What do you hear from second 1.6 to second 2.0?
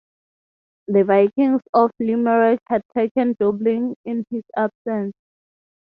of